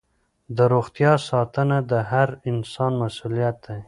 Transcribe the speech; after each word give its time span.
د 0.55 0.57
روغتیا 0.73 1.13
ساتنه 1.29 1.77
د 1.91 1.93
هر 2.11 2.29
انسان 2.49 2.91
مسؤلیت 3.03 3.55
دی. 3.65 3.79